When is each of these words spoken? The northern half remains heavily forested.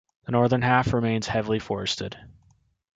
The 0.25 0.31
northern 0.31 0.63
half 0.63 0.93
remains 0.93 1.27
heavily 1.27 1.59
forested. 1.59 2.17